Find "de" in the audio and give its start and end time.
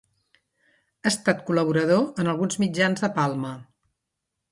3.05-3.11